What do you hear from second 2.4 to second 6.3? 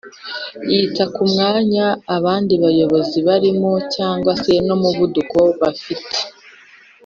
bayobozi barimo cg se n' umuvuduko bafite